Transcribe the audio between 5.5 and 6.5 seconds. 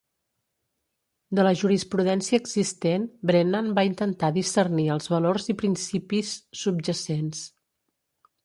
i principis